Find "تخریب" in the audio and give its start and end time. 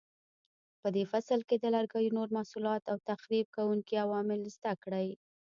3.09-3.45